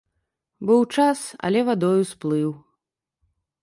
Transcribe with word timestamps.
Быў 0.69 0.81
час, 0.95 1.21
але 1.51 1.59
вадою 1.69 2.03
сплыў. 2.15 2.49